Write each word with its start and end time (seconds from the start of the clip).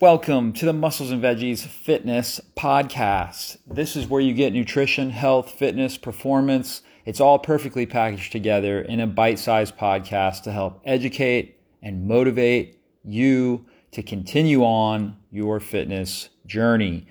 Welcome 0.00 0.54
to 0.54 0.64
the 0.64 0.72
Muscles 0.72 1.10
and 1.10 1.22
Veggies 1.22 1.66
Fitness 1.66 2.40
Podcast. 2.56 3.58
This 3.66 3.96
is 3.96 4.06
where 4.06 4.22
you 4.22 4.32
get 4.32 4.54
nutrition, 4.54 5.10
health, 5.10 5.50
fitness, 5.50 5.98
performance. 5.98 6.80
It's 7.04 7.20
all 7.20 7.38
perfectly 7.38 7.84
packaged 7.84 8.32
together 8.32 8.80
in 8.80 9.00
a 9.00 9.06
bite 9.06 9.38
sized 9.38 9.76
podcast 9.76 10.44
to 10.44 10.52
help 10.52 10.80
educate 10.86 11.60
and 11.82 12.08
motivate 12.08 12.80
you 13.04 13.66
to 13.90 14.02
continue 14.02 14.64
on 14.64 15.18
your 15.30 15.60
fitness 15.60 16.30
journey. 16.46 17.06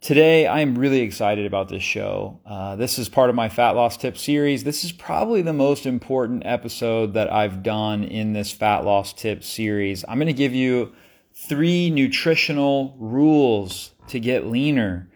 Today, 0.00 0.46
I 0.46 0.60
am 0.60 0.78
really 0.78 1.00
excited 1.00 1.44
about 1.44 1.68
this 1.68 1.82
show. 1.82 2.40
Uh, 2.46 2.76
this 2.76 2.98
is 2.98 3.10
part 3.10 3.28
of 3.28 3.36
my 3.36 3.50
fat 3.50 3.72
loss 3.72 3.98
tip 3.98 4.16
series. 4.16 4.64
This 4.64 4.84
is 4.84 4.92
probably 4.92 5.42
the 5.42 5.52
most 5.52 5.84
important 5.84 6.46
episode 6.46 7.12
that 7.12 7.30
I've 7.30 7.62
done 7.62 8.04
in 8.04 8.32
this 8.32 8.52
fat 8.52 8.86
loss 8.86 9.12
tip 9.12 9.44
series. 9.44 10.02
I'm 10.08 10.16
going 10.16 10.28
to 10.28 10.32
give 10.32 10.54
you 10.54 10.94
three 11.36 11.90
nutritional 11.90 12.96
rules 12.98 13.92
to 14.08 14.18
get 14.18 14.46
leaner. 14.46 15.08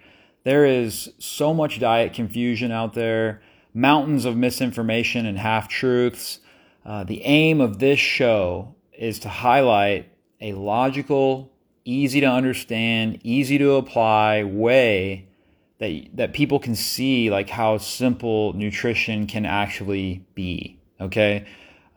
There 0.44 0.66
is 0.66 1.10
so 1.18 1.54
much 1.54 1.80
diet 1.80 2.12
confusion 2.12 2.70
out 2.70 2.94
there, 2.94 3.42
mountains 3.72 4.24
of 4.24 4.36
misinformation 4.36 5.26
and 5.26 5.38
half 5.38 5.68
truths. 5.68 6.40
Uh, 6.84 7.04
the 7.04 7.22
aim 7.22 7.60
of 7.60 7.78
this 7.78 7.98
show 7.98 8.74
is 8.92 9.18
to 9.20 9.28
highlight 9.28 10.12
a 10.40 10.52
logical, 10.52 11.52
easy 11.84 12.20
to 12.20 12.26
understand, 12.26 13.18
easy 13.22 13.58
to 13.58 13.72
apply 13.72 14.44
way 14.44 15.26
that 15.78 16.08
that 16.14 16.32
people 16.32 16.58
can 16.58 16.74
see 16.74 17.30
like 17.30 17.48
how 17.48 17.78
simple 17.78 18.52
nutrition 18.52 19.26
can 19.26 19.46
actually 19.46 20.24
be. 20.34 20.78
Okay, 21.00 21.46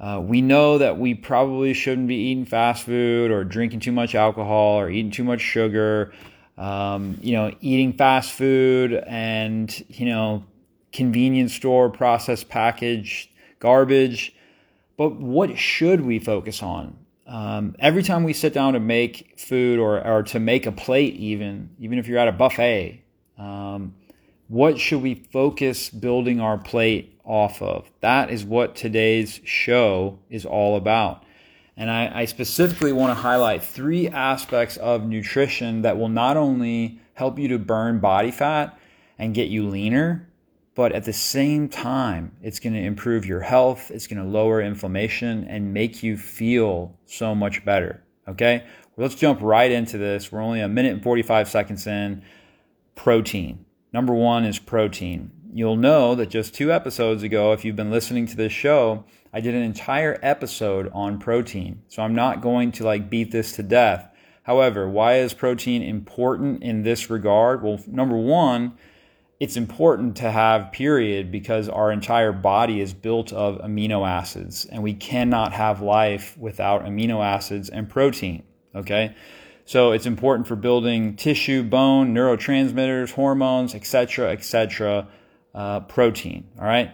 uh, 0.03 0.19
we 0.19 0.41
know 0.41 0.77
that 0.79 0.97
we 0.97 1.13
probably 1.13 1.73
shouldn't 1.73 2.09
be 2.09 2.15
eating 2.15 2.43
fast 2.43 2.83
food 2.83 3.31
or 3.31 3.45
drinking 3.45 3.79
too 3.79 3.93
much 3.93 4.15
alcohol 4.15 4.77
or 4.77 4.89
eating 4.89 5.11
too 5.11 5.23
much 5.23 5.39
sugar. 5.39 6.13
Um, 6.57 7.17
you 7.21 7.31
know, 7.31 7.53
eating 7.61 7.93
fast 7.93 8.33
food 8.33 9.01
and, 9.07 9.85
you 9.87 10.07
know, 10.07 10.43
convenience 10.91 11.53
store 11.53 11.89
processed 11.89 12.49
packaged 12.49 13.29
garbage. 13.59 14.35
But 14.97 15.15
what 15.15 15.57
should 15.57 16.01
we 16.01 16.19
focus 16.19 16.61
on? 16.61 16.97
Um, 17.25 17.73
every 17.79 18.03
time 18.03 18.25
we 18.25 18.33
sit 18.33 18.53
down 18.53 18.73
to 18.73 18.81
make 18.81 19.39
food 19.39 19.79
or, 19.79 20.05
or 20.05 20.23
to 20.23 20.39
make 20.39 20.65
a 20.65 20.73
plate, 20.73 21.15
even, 21.15 21.69
even 21.79 21.97
if 21.97 22.07
you're 22.07 22.19
at 22.19 22.27
a 22.27 22.33
buffet, 22.33 23.01
um, 23.37 23.95
what 24.53 24.79
should 24.79 25.01
we 25.01 25.15
focus 25.15 25.89
building 25.89 26.39
our 26.39 26.59
plate 26.59 27.19
off 27.23 27.59
of? 27.59 27.89
That 28.01 28.29
is 28.29 28.45
what 28.45 28.75
today's 28.75 29.41
show 29.43 30.19
is 30.29 30.45
all 30.45 30.77
about. 30.77 31.23
And 31.75 31.89
I, 31.89 32.19
I, 32.19 32.25
specifically 32.25 32.93
want 32.93 33.17
to 33.17 33.19
highlight 33.19 33.63
three 33.63 34.07
aspects 34.07 34.77
of 34.77 35.07
nutrition 35.07 35.81
that 35.81 35.97
will 35.97 36.07
not 36.07 36.37
only 36.37 37.01
help 37.15 37.39
you 37.39 37.47
to 37.47 37.57
burn 37.57 37.99
body 37.99 38.29
fat 38.29 38.77
and 39.17 39.33
get 39.33 39.49
you 39.49 39.67
leaner, 39.67 40.29
but 40.75 40.91
at 40.91 41.05
the 41.05 41.13
same 41.13 41.67
time, 41.67 42.33
it's 42.43 42.59
going 42.59 42.73
to 42.73 42.79
improve 42.79 43.25
your 43.25 43.41
health, 43.41 43.89
it's 43.89 44.05
going 44.05 44.21
to 44.21 44.29
lower 44.29 44.61
inflammation, 44.61 45.45
and 45.45 45.73
make 45.73 46.03
you 46.03 46.15
feel 46.15 46.95
so 47.07 47.33
much 47.33 47.65
better. 47.65 48.03
Okay? 48.27 48.63
Well, 48.95 49.07
let's 49.07 49.19
jump 49.19 49.39
right 49.41 49.71
into 49.71 49.97
this. 49.97 50.31
We're 50.31 50.43
only 50.43 50.61
a 50.61 50.69
minute 50.69 50.93
and 50.93 51.01
45 51.01 51.49
seconds 51.49 51.87
in. 51.87 52.21
Protein. 52.93 53.65
Number 53.93 54.13
one 54.13 54.43
is 54.43 54.57
protein. 54.57 55.31
You'll 55.53 55.77
know 55.77 56.15
that 56.15 56.29
just 56.29 56.55
two 56.55 56.71
episodes 56.71 57.21
ago, 57.21 57.53
if 57.53 57.63
you've 57.63 57.75
been 57.75 57.91
listening 57.91 58.25
to 58.25 58.35
this 58.35 58.51
show, 58.51 59.05
I 59.31 59.39
did 59.39 59.53
an 59.53 59.61
entire 59.61 60.19
episode 60.23 60.89
on 60.93 61.19
protein. 61.19 61.83
So 61.89 62.01
I'm 62.01 62.15
not 62.15 62.41
going 62.41 62.71
to 62.73 62.83
like 62.83 63.11
beat 63.11 63.31
this 63.31 63.51
to 63.53 63.63
death. 63.63 64.09
However, 64.41 64.89
why 64.89 65.19
is 65.19 65.35
protein 65.35 65.83
important 65.83 66.63
in 66.63 66.81
this 66.81 67.11
regard? 67.11 67.61
Well, 67.61 67.79
number 67.87 68.17
one, 68.17 68.73
it's 69.39 69.57
important 69.57 70.17
to 70.17 70.31
have 70.31 70.71
period 70.71 71.31
because 71.31 71.69
our 71.69 71.91
entire 71.91 72.31
body 72.31 72.81
is 72.81 72.93
built 72.93 73.31
of 73.31 73.59
amino 73.59 74.07
acids 74.07 74.65
and 74.65 74.81
we 74.81 74.93
cannot 74.95 75.53
have 75.53 75.81
life 75.81 76.35
without 76.37 76.83
amino 76.83 77.23
acids 77.23 77.69
and 77.69 77.87
protein. 77.87 78.43
Okay. 78.75 79.15
So 79.65 79.91
it's 79.91 80.05
important 80.05 80.47
for 80.47 80.55
building 80.55 81.15
tissue, 81.15 81.63
bone, 81.63 82.13
neurotransmitters, 82.13 83.11
hormones, 83.13 83.73
etc., 83.75 84.31
etc. 84.31 85.07
Uh, 85.55 85.81
protein. 85.81 86.49
All 86.59 86.65
right. 86.65 86.93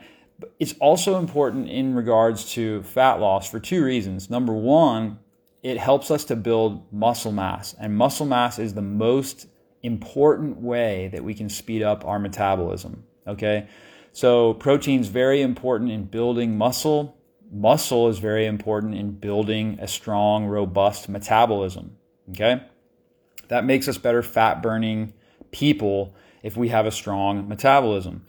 It's 0.59 0.75
also 0.79 1.18
important 1.18 1.69
in 1.69 1.96
regards 1.96 2.53
to 2.53 2.84
fat 2.84 3.19
loss 3.19 3.50
for 3.50 3.59
two 3.59 3.84
reasons. 3.84 4.29
Number 4.29 4.53
one, 4.53 5.19
it 5.63 5.78
helps 5.78 6.12
us 6.12 6.24
to 6.25 6.35
build 6.35 6.94
muscle 6.94 7.31
mass, 7.31 7.75
and 7.79 7.97
muscle 7.97 8.25
mass 8.25 8.59
is 8.59 8.74
the 8.74 8.81
most 8.81 9.47
important 9.84 10.58
way 10.58 11.09
that 11.12 11.24
we 11.24 11.34
can 11.34 11.50
speed 11.50 11.81
up 11.81 12.06
our 12.06 12.19
metabolism. 12.19 13.03
Okay. 13.28 13.68
So 14.12 14.53
protein 14.53 15.02
is 15.02 15.08
very 15.08 15.41
important 15.41 15.91
in 15.91 16.06
building 16.06 16.58
muscle. 16.58 17.18
Muscle 17.52 18.09
is 18.09 18.19
very 18.19 18.46
important 18.46 18.96
in 18.96 19.12
building 19.12 19.79
a 19.81 19.88
strong, 19.88 20.46
robust 20.46 21.09
metabolism. 21.09 21.97
Okay? 22.31 22.62
That 23.47 23.66
makes 23.66 23.88
us 23.88 23.97
better 23.97 24.22
fat 24.22 24.62
burning 24.62 25.13
people 25.51 26.16
if 26.44 26.56
we 26.56 26.69
have 26.69 26.85
a 26.85 26.91
strong 26.91 27.47
metabolism. 27.47 28.25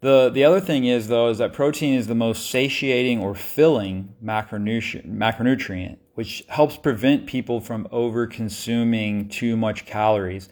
The, 0.00 0.30
the 0.30 0.42
other 0.42 0.60
thing 0.60 0.84
is, 0.84 1.06
though, 1.06 1.28
is 1.28 1.38
that 1.38 1.52
protein 1.52 1.94
is 1.94 2.08
the 2.08 2.14
most 2.14 2.50
satiating 2.50 3.20
or 3.20 3.36
filling 3.36 4.14
macronutrient, 4.22 5.06
macronutrient, 5.08 5.98
which 6.14 6.42
helps 6.48 6.76
prevent 6.76 7.26
people 7.26 7.60
from 7.60 7.86
over 7.92 8.26
consuming 8.26 9.28
too 9.28 9.56
much 9.56 9.86
calories. 9.86 10.48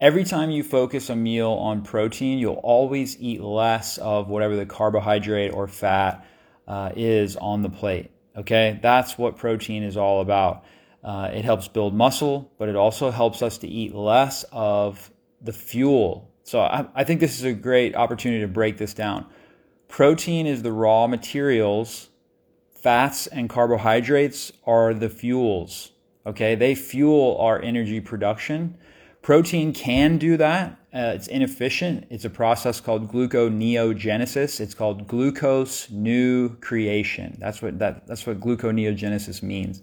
Every 0.00 0.24
time 0.24 0.50
you 0.50 0.62
focus 0.62 1.10
a 1.10 1.16
meal 1.16 1.50
on 1.50 1.82
protein, 1.82 2.38
you'll 2.38 2.54
always 2.54 3.20
eat 3.20 3.42
less 3.42 3.98
of 3.98 4.28
whatever 4.28 4.56
the 4.56 4.64
carbohydrate 4.64 5.52
or 5.52 5.66
fat 5.68 6.24
uh, 6.66 6.92
is 6.96 7.36
on 7.36 7.62
the 7.62 7.68
plate. 7.68 8.10
Okay, 8.36 8.78
that's 8.80 9.18
what 9.18 9.36
protein 9.36 9.82
is 9.82 9.96
all 9.96 10.20
about. 10.22 10.64
Uh, 11.08 11.30
it 11.32 11.42
helps 11.42 11.68
build 11.68 11.94
muscle, 11.94 12.52
but 12.58 12.68
it 12.68 12.76
also 12.76 13.10
helps 13.10 13.40
us 13.40 13.56
to 13.56 13.66
eat 13.66 13.94
less 13.94 14.44
of 14.52 15.10
the 15.40 15.54
fuel. 15.54 16.30
So 16.42 16.60
I, 16.60 16.84
I 16.94 17.02
think 17.04 17.20
this 17.20 17.38
is 17.38 17.44
a 17.44 17.54
great 17.54 17.94
opportunity 17.94 18.42
to 18.42 18.46
break 18.46 18.76
this 18.76 18.92
down. 18.92 19.24
Protein 19.88 20.46
is 20.46 20.62
the 20.62 20.70
raw 20.70 21.06
materials, 21.06 22.10
fats 22.74 23.26
and 23.26 23.48
carbohydrates 23.48 24.52
are 24.66 24.92
the 24.92 25.08
fuels. 25.08 25.92
Okay, 26.26 26.54
they 26.54 26.74
fuel 26.74 27.38
our 27.38 27.58
energy 27.62 28.02
production. 28.02 28.76
Protein 29.22 29.72
can 29.72 30.18
do 30.18 30.36
that. 30.36 30.72
Uh, 30.92 31.12
it's 31.14 31.26
inefficient. 31.26 32.06
It's 32.10 32.26
a 32.26 32.30
process 32.30 32.82
called 32.82 33.10
gluconeogenesis. 33.10 34.60
It's 34.60 34.74
called 34.74 35.08
glucose 35.08 35.88
new 35.88 36.54
creation. 36.56 37.38
That's 37.40 37.62
what 37.62 37.78
that, 37.78 38.06
that's 38.06 38.26
what 38.26 38.40
gluconeogenesis 38.40 39.42
means 39.42 39.80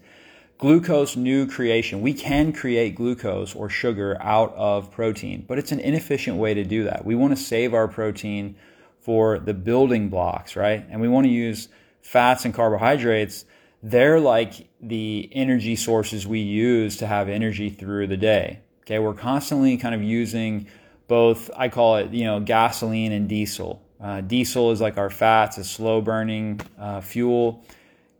glucose 0.57 1.15
new 1.15 1.47
creation. 1.47 2.01
We 2.01 2.13
can 2.13 2.53
create 2.53 2.95
glucose 2.95 3.55
or 3.55 3.69
sugar 3.69 4.17
out 4.21 4.53
of 4.55 4.91
protein, 4.91 5.45
but 5.47 5.57
it's 5.57 5.71
an 5.71 5.79
inefficient 5.79 6.37
way 6.37 6.53
to 6.53 6.63
do 6.63 6.85
that. 6.85 7.05
We 7.05 7.15
want 7.15 7.35
to 7.37 7.43
save 7.43 7.73
our 7.73 7.87
protein 7.87 8.55
for 8.99 9.37
the 9.37 9.53
building 9.53 10.09
blocks, 10.09 10.55
right? 10.55 10.85
And 10.89 11.01
we 11.01 11.07
want 11.07 11.25
to 11.25 11.31
use 11.31 11.67
fats 12.01 12.45
and 12.45 12.53
carbohydrates. 12.53 13.45
They're 13.83 14.19
like 14.19 14.69
the 14.81 15.29
energy 15.31 15.75
sources 15.75 16.25
we 16.25 16.39
use 16.39 16.97
to 16.97 17.07
have 17.07 17.29
energy 17.29 17.69
through 17.69 18.07
the 18.07 18.17
day. 18.17 18.61
Okay, 18.81 18.99
we're 18.99 19.13
constantly 19.13 19.77
kind 19.77 19.93
of 19.93 20.01
using 20.01 20.67
both, 21.07 21.51
I 21.55 21.69
call 21.69 21.97
it, 21.97 22.11
you 22.11 22.23
know, 22.23 22.39
gasoline 22.39 23.11
and 23.11 23.27
diesel. 23.27 23.81
Uh, 23.99 24.21
diesel 24.21 24.71
is 24.71 24.81
like 24.81 24.97
our 24.97 25.09
fats, 25.09 25.57
a 25.57 25.63
slow 25.63 26.01
burning 26.01 26.61
uh, 26.79 27.01
fuel 27.01 27.63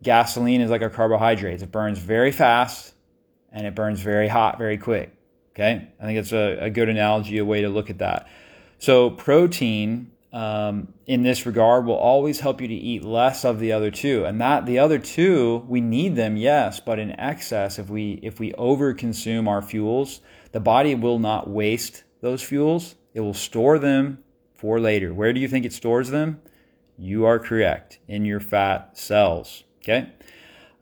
gasoline 0.04 0.62
is 0.62 0.70
like 0.70 0.82
a 0.82 0.90
carbohydrate. 0.90 1.62
It 1.62 1.72
burns 1.72 2.00
very 2.00 2.32
fast 2.32 2.94
and 3.52 3.66
it 3.66 3.76
burns 3.76 4.02
very 4.02 4.28
hot 4.28 4.58
very 4.58 4.78
quick. 4.78 5.12
Okay, 5.54 5.88
I 6.00 6.06
think 6.06 6.20
it's 6.20 6.34
a, 6.34 6.58
a 6.66 6.70
good 6.70 6.90
analogy, 6.90 7.38
a 7.38 7.46
way 7.46 7.62
to 7.62 7.70
look 7.70 7.90
at 7.90 8.00
that. 8.00 8.28
So 8.78 9.10
protein 9.10 10.12
um, 10.34 10.94
in 11.08 11.24
this 11.24 11.46
regard 11.46 11.86
will 11.86 11.96
always 11.96 12.42
help 12.42 12.60
you 12.60 12.68
to 12.68 12.74
eat 12.74 13.06
less 13.06 13.46
of 13.46 13.60
the 13.62 13.72
other 13.72 13.90
two, 13.90 14.26
and 14.26 14.42
that 14.42 14.66
the 14.66 14.80
other 14.80 15.00
two 15.00 15.66
we 15.70 15.80
need 15.80 16.18
them, 16.18 16.36
yes, 16.36 16.82
but 16.82 17.00
in 17.00 17.18
excess, 17.18 17.80
if 17.80 17.90
we 17.90 18.20
if 18.22 18.38
we 18.38 18.52
overconsume 18.54 19.48
our 19.48 19.62
fuels, 19.62 20.20
the 20.52 20.60
body 20.60 20.94
will 20.94 21.20
not 21.20 21.50
waste 21.50 22.04
those 22.20 22.44
fuels. 22.44 22.96
It 23.14 23.22
will 23.22 23.34
store 23.34 23.80
them 23.80 24.20
for 24.56 24.78
later. 24.82 25.14
Where 25.14 25.32
do 25.32 25.40
you 25.40 25.48
think 25.48 25.66
it 25.66 25.72
stores 25.72 26.10
them? 26.10 26.42
You 26.98 27.26
are 27.26 27.40
correct 27.40 28.00
in 28.10 28.26
your 28.26 28.42
fat 28.42 28.98
cells. 28.98 29.65
Okay. 29.86 30.10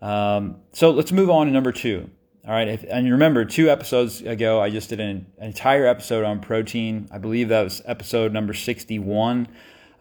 Um, 0.01 0.61
so 0.71 0.91
let's 0.91 1.11
move 1.11 1.29
on 1.29 1.47
to 1.47 1.51
number 1.51 1.73
two. 1.73 2.09
All 2.47 2.53
right. 2.53 2.69
If, 2.69 2.85
and 2.89 3.09
remember, 3.11 3.43
two 3.43 3.69
episodes 3.69 4.21
ago, 4.21 4.61
I 4.61 4.69
just 4.69 4.89
did 4.89 5.01
an, 5.01 5.27
an, 5.37 5.47
entire 5.47 5.85
episode 5.85 6.23
on 6.23 6.39
protein. 6.39 7.09
I 7.11 7.17
believe 7.17 7.49
that 7.49 7.63
was 7.63 7.81
episode 7.85 8.31
number 8.31 8.53
61. 8.53 9.49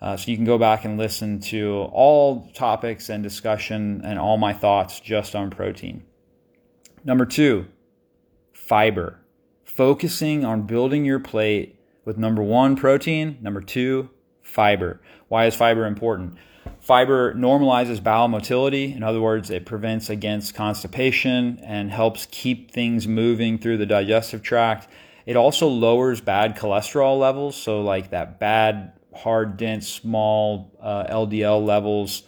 Uh, 0.01 0.17
so 0.17 0.31
you 0.31 0.37
can 0.37 0.45
go 0.45 0.59
back 0.59 0.85
and 0.85 0.99
listen 0.99 1.41
to 1.41 1.89
all 1.93 2.49
topics 2.55 3.09
and 3.09 3.23
discussion 3.23 4.01
and 4.05 4.19
all 4.19 4.37
my 4.37 4.53
thoughts 4.53 5.01
just 5.01 5.35
on 5.35 5.51
protein. 5.51 6.05
Number 7.05 7.27
two, 7.27 7.67
fiber. 8.53 9.19
focusing 9.65 10.45
on 10.45 10.63
building 10.63 11.05
your 11.05 11.19
plate 11.19 11.79
with 12.05 12.19
number 12.19 12.43
one, 12.43 12.77
protein, 12.77 13.39
number 13.41 13.61
two, 13.61 14.11
fiber. 14.43 15.01
Why 15.29 15.47
is 15.47 15.55
fiber 15.55 15.87
important? 15.87 16.37
Fiber 16.81 17.35
normalizes 17.35 18.03
bowel 18.03 18.29
motility. 18.29 18.93
In 18.93 19.03
other 19.03 19.21
words, 19.21 19.51
it 19.51 19.67
prevents 19.67 20.11
against 20.11 20.55
constipation 20.55 21.61
and 21.63 21.91
helps 21.91 22.27
keep 22.31 22.73
things 22.73 23.07
moving 23.07 23.59
through 23.59 23.77
the 23.77 23.87
digestive 23.87 24.43
tract. 24.43 24.89
It 25.25 25.37
also 25.37 25.69
lowers 25.69 26.21
bad 26.21 26.57
cholesterol 26.57 27.19
levels, 27.19 27.57
so 27.57 27.81
like 27.83 28.11
that 28.11 28.41
bad, 28.41 28.93
hard, 29.15 29.57
dense, 29.57 29.89
small 29.89 30.77
uh, 30.81 31.05
LDL 31.09 31.65
levels. 31.65 32.25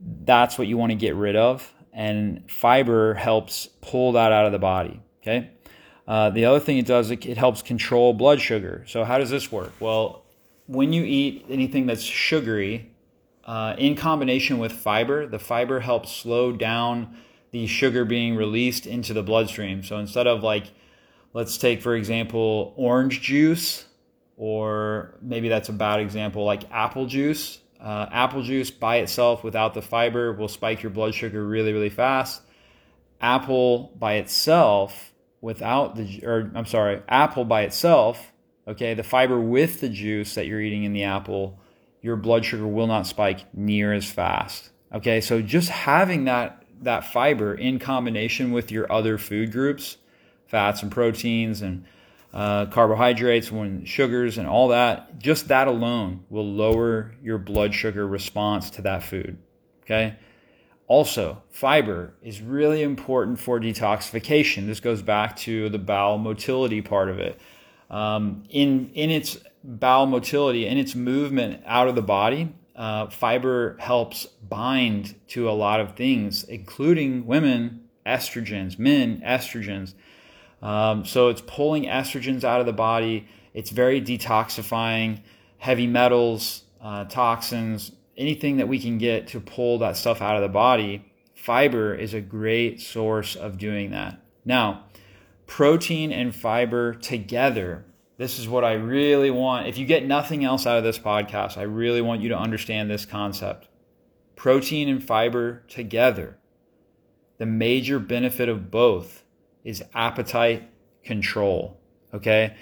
That's 0.00 0.58
what 0.58 0.66
you 0.66 0.76
want 0.76 0.90
to 0.90 0.96
get 0.96 1.14
rid 1.14 1.36
of, 1.36 1.72
and 1.92 2.50
fiber 2.50 3.14
helps 3.14 3.68
pull 3.80 4.12
that 4.12 4.32
out 4.32 4.46
of 4.46 4.52
the 4.52 4.58
body. 4.58 5.00
Okay. 5.22 5.50
Uh, 6.08 6.30
the 6.30 6.44
other 6.44 6.58
thing 6.58 6.78
it 6.78 6.86
does, 6.86 7.12
it, 7.12 7.24
it 7.24 7.38
helps 7.38 7.62
control 7.62 8.12
blood 8.12 8.40
sugar. 8.40 8.84
So 8.88 9.04
how 9.04 9.18
does 9.18 9.30
this 9.30 9.52
work? 9.52 9.72
Well, 9.78 10.24
when 10.66 10.92
you 10.92 11.04
eat 11.04 11.46
anything 11.48 11.86
that's 11.86 12.02
sugary, 12.02 12.91
uh, 13.44 13.74
in 13.78 13.96
combination 13.96 14.58
with 14.58 14.72
fiber, 14.72 15.26
the 15.26 15.38
fiber 15.38 15.80
helps 15.80 16.12
slow 16.12 16.52
down 16.52 17.16
the 17.50 17.66
sugar 17.66 18.04
being 18.04 18.36
released 18.36 18.86
into 18.86 19.12
the 19.12 19.22
bloodstream. 19.22 19.82
So 19.82 19.98
instead 19.98 20.26
of 20.26 20.42
like 20.42 20.72
Let's 21.34 21.56
take, 21.56 21.80
for 21.80 21.96
example, 21.96 22.74
orange 22.76 23.22
juice, 23.22 23.86
or 24.36 25.14
maybe 25.22 25.48
that's 25.48 25.70
a 25.70 25.72
bad 25.72 26.00
example, 26.00 26.44
like 26.44 26.70
apple 26.70 27.06
juice. 27.06 27.58
Uh, 27.80 28.06
apple 28.12 28.42
juice 28.42 28.70
by 28.70 28.96
itself 28.96 29.42
without 29.42 29.74
the 29.74 29.82
fiber 29.82 30.32
will 30.32 30.48
spike 30.48 30.82
your 30.82 30.90
blood 30.90 31.14
sugar 31.14 31.44
really, 31.44 31.72
really 31.72 31.88
fast. 31.88 32.42
Apple 33.20 33.92
by 33.98 34.14
itself 34.14 35.12
without 35.40 35.96
the, 35.96 36.20
or 36.24 36.52
I'm 36.54 36.66
sorry, 36.66 37.02
apple 37.08 37.44
by 37.44 37.62
itself, 37.62 38.32
okay, 38.68 38.94
the 38.94 39.02
fiber 39.02 39.40
with 39.40 39.80
the 39.80 39.88
juice 39.88 40.34
that 40.34 40.46
you're 40.46 40.60
eating 40.60 40.84
in 40.84 40.92
the 40.92 41.04
apple, 41.04 41.58
your 42.02 42.16
blood 42.16 42.44
sugar 42.44 42.66
will 42.66 42.86
not 42.86 43.06
spike 43.06 43.46
near 43.54 43.92
as 43.92 44.10
fast. 44.10 44.70
Okay, 44.92 45.20
so 45.20 45.40
just 45.40 45.70
having 45.70 46.24
that 46.24 46.58
that 46.82 47.04
fiber 47.04 47.54
in 47.54 47.78
combination 47.78 48.50
with 48.50 48.72
your 48.72 48.90
other 48.92 49.16
food 49.16 49.52
groups 49.52 49.96
fats 50.52 50.82
and 50.82 50.92
proteins 50.92 51.62
and 51.62 51.82
uh, 52.34 52.66
carbohydrates, 52.66 53.50
when 53.50 53.84
sugars 53.86 54.36
and 54.36 54.46
all 54.46 54.68
that, 54.68 55.18
just 55.18 55.48
that 55.48 55.66
alone 55.66 56.24
will 56.28 56.46
lower 56.46 57.14
your 57.22 57.38
blood 57.38 57.74
sugar 57.74 58.06
response 58.06 58.68
to 58.68 58.82
that 58.82 59.02
food. 59.02 59.38
Okay. 59.82 60.14
Also, 60.88 61.42
fiber 61.50 62.12
is 62.22 62.42
really 62.42 62.82
important 62.82 63.40
for 63.40 63.58
detoxification. 63.58 64.66
This 64.66 64.80
goes 64.80 65.00
back 65.00 65.36
to 65.36 65.70
the 65.70 65.78
bowel 65.78 66.18
motility 66.18 66.82
part 66.82 67.08
of 67.08 67.18
it. 67.18 67.40
Um, 67.92 68.44
in 68.48 68.90
in 68.94 69.10
its 69.10 69.38
bowel 69.62 70.06
motility, 70.06 70.66
in 70.66 70.78
its 70.78 70.94
movement 70.94 71.62
out 71.66 71.86
of 71.86 71.94
the 71.94 72.02
body, 72.02 72.54
uh, 72.74 73.08
fiber 73.10 73.76
helps 73.78 74.26
bind 74.26 75.14
to 75.28 75.48
a 75.48 75.52
lot 75.52 75.78
of 75.78 75.94
things, 75.94 76.44
including 76.44 77.26
women 77.26 77.88
estrogens, 78.06 78.78
men 78.78 79.22
estrogens. 79.24 79.94
Um, 80.62 81.04
so 81.04 81.28
it's 81.28 81.42
pulling 81.42 81.84
estrogens 81.84 82.44
out 82.44 82.60
of 82.60 82.66
the 82.66 82.72
body. 82.72 83.28
It's 83.52 83.70
very 83.70 84.00
detoxifying, 84.00 85.20
heavy 85.58 85.86
metals, 85.86 86.62
uh, 86.80 87.04
toxins, 87.04 87.92
anything 88.16 88.56
that 88.56 88.68
we 88.68 88.78
can 88.78 88.98
get 88.98 89.28
to 89.28 89.40
pull 89.40 89.78
that 89.78 89.96
stuff 89.96 90.22
out 90.22 90.36
of 90.36 90.42
the 90.42 90.48
body. 90.48 91.04
Fiber 91.34 91.94
is 91.94 92.14
a 92.14 92.20
great 92.20 92.80
source 92.80 93.36
of 93.36 93.58
doing 93.58 93.90
that. 93.90 94.20
Now, 94.44 94.84
protein 95.52 96.10
and 96.12 96.34
fiber 96.34 96.94
together. 96.94 97.84
This 98.16 98.38
is 98.38 98.48
what 98.48 98.64
I 98.64 98.72
really 98.72 99.30
want. 99.30 99.66
If 99.66 99.76
you 99.76 99.84
get 99.84 100.06
nothing 100.06 100.46
else 100.46 100.66
out 100.66 100.78
of 100.78 100.82
this 100.82 100.98
podcast, 100.98 101.58
I 101.58 101.64
really 101.64 102.00
want 102.00 102.22
you 102.22 102.30
to 102.30 102.38
understand 102.38 102.88
this 102.88 103.04
concept. 103.04 103.68
Protein 104.34 104.88
and 104.88 105.04
fiber 105.04 105.62
together. 105.68 106.38
The 107.36 107.44
major 107.44 107.98
benefit 107.98 108.48
of 108.48 108.70
both 108.70 109.24
is 109.62 109.84
appetite 109.92 110.70
control. 111.04 111.78
Okay? 112.14 112.56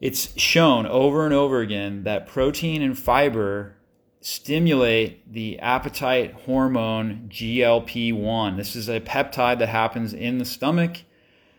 It's 0.00 0.34
shown 0.40 0.86
over 0.86 1.26
and 1.26 1.34
over 1.34 1.60
again 1.60 2.04
that 2.04 2.26
protein 2.26 2.80
and 2.80 2.98
fiber 2.98 3.76
stimulate 4.22 5.30
the 5.30 5.58
appetite 5.58 6.32
hormone 6.46 7.28
GLP 7.28 8.14
1. 8.14 8.56
This 8.56 8.76
is 8.76 8.88
a 8.88 8.98
peptide 8.98 9.58
that 9.58 9.68
happens 9.68 10.14
in 10.14 10.38
the 10.38 10.46
stomach, 10.46 11.02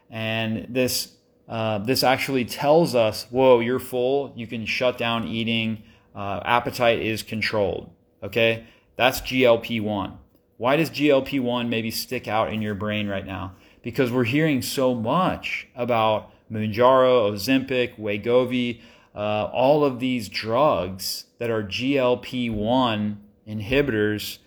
and 0.09 0.67
this, 0.69 1.13
uh, 1.47 1.79
this 1.79 2.03
actually 2.03 2.45
tells 2.45 2.95
us, 2.95 3.25
whoa, 3.29 3.59
you're 3.59 3.79
full, 3.79 4.33
you 4.35 4.47
can 4.47 4.65
shut 4.65 4.97
down 4.97 5.27
eating, 5.27 5.83
uh, 6.15 6.41
appetite 6.43 6.99
is 6.99 7.23
controlled. 7.23 7.89
Okay? 8.23 8.65
That's 8.95 9.21
GLP 9.21 9.81
1. 9.81 10.17
Why 10.57 10.75
does 10.75 10.89
GLP 10.89 11.39
1 11.39 11.69
maybe 11.69 11.91
stick 11.91 12.27
out 12.27 12.51
in 12.51 12.61
your 12.61 12.75
brain 12.75 13.07
right 13.07 13.25
now? 13.25 13.55
because 13.81 14.11
we're 14.11 14.25
hearing 14.25 14.61
so 14.61 14.93
much 14.93 15.67
about 15.75 16.31
Mounjaro, 16.51 17.31
Ozempic, 17.31 17.97
Wegovy, 17.97 18.81
uh, 19.15 19.49
all 19.53 19.83
of 19.83 19.99
these 19.99 20.29
drugs 20.29 21.25
that 21.37 21.49
are 21.49 21.63
GLP-1 21.63 23.17
inhibitors 23.47 24.39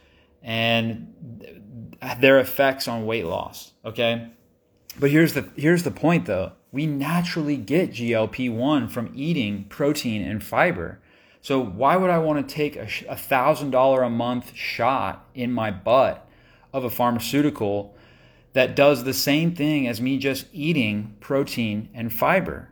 and 0.43 1.15
their 2.21 2.39
effects 2.39 2.89
on 2.89 3.07
weight 3.07 3.27
loss. 3.27 3.73
Okay, 3.85 4.29
but 4.99 5.11
here's 5.11 5.35
the 5.35 5.49
here's 5.57 5.83
the 5.83 5.91
point 5.91 6.27
though. 6.27 6.53
We 6.71 6.87
naturally 6.87 7.57
get 7.57 7.93
GLP-1 7.93 8.91
from 8.91 9.13
eating 9.15 9.65
protein 9.65 10.23
and 10.23 10.43
fiber. 10.43 11.01
So 11.43 11.63
why 11.63 11.97
would 11.97 12.09
I 12.09 12.19
want 12.19 12.49
to 12.49 12.55
take 12.55 12.77
a 12.77 13.17
thousand 13.17 13.71
dollar 13.71 14.03
a 14.03 14.11
month 14.11 14.55
shot 14.55 15.29
in 15.35 15.53
my 15.53 15.71
butt 15.71 16.27
of 16.73 16.85
a 16.85 16.91
pharmaceutical 16.91 17.95
that 18.53 18.77
does 18.77 19.05
the 19.05 19.15
same 19.15 19.55
thing 19.55 19.87
as 19.89 20.01
me 20.01 20.19
just 20.19 20.47
eating 20.53 21.17
protein 21.21 21.89
and 21.95 22.13
fiber. 22.13 22.71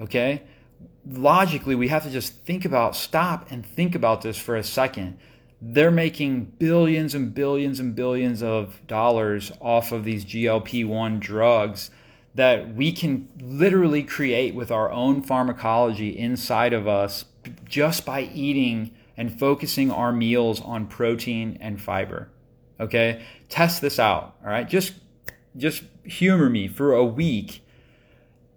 Okay? 0.00 0.42
Logically, 1.06 1.74
we 1.74 1.88
have 1.88 2.04
to 2.04 2.10
just 2.10 2.34
think 2.44 2.64
about, 2.64 2.94
stop 2.94 3.50
and 3.50 3.64
think 3.64 3.94
about 3.94 4.22
this 4.22 4.36
for 4.36 4.56
a 4.56 4.62
second. 4.62 5.18
They're 5.60 5.90
making 5.90 6.52
billions 6.58 7.14
and 7.14 7.34
billions 7.34 7.80
and 7.80 7.94
billions 7.94 8.42
of 8.42 8.80
dollars 8.86 9.50
off 9.60 9.90
of 9.90 10.04
these 10.04 10.24
GLP 10.24 10.86
1 10.86 11.18
drugs 11.18 11.90
that 12.34 12.74
we 12.74 12.92
can 12.92 13.28
literally 13.40 14.04
create 14.04 14.54
with 14.54 14.70
our 14.70 14.90
own 14.92 15.22
pharmacology 15.22 16.16
inside 16.16 16.72
of 16.72 16.86
us 16.86 17.24
just 17.64 18.04
by 18.06 18.22
eating 18.32 18.92
and 19.16 19.36
focusing 19.36 19.90
our 19.90 20.12
meals 20.12 20.60
on 20.60 20.86
protein 20.86 21.58
and 21.60 21.82
fiber. 21.82 22.30
Okay? 22.78 23.24
Test 23.48 23.80
this 23.80 23.98
out. 23.98 24.36
All 24.44 24.50
right? 24.50 24.68
Just 24.68 24.94
just 25.56 25.82
humor 26.04 26.48
me 26.48 26.68
for 26.68 26.92
a 26.92 27.04
week. 27.04 27.64